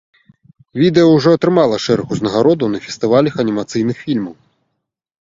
Відэа 0.83 1.11
ўжо 1.15 1.29
атрымала 1.39 1.77
шэраг 1.85 2.07
узнагародаў 2.17 2.67
на 2.75 2.79
фестывалях 2.89 3.33
анімацыйных 3.47 3.97
фільмаў. 4.05 4.35